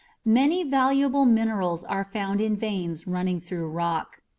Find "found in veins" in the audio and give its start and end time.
2.05-3.05